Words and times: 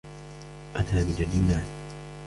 أنا 0.75 0.91
من 1.05 1.15
اليونان. 1.19 1.65